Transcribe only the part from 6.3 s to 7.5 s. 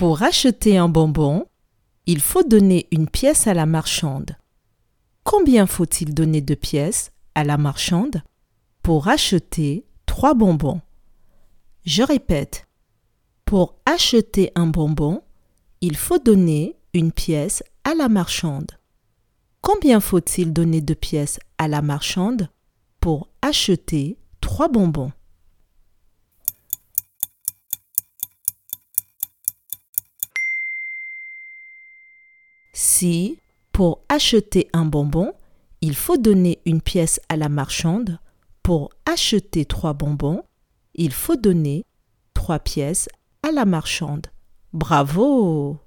de pièces à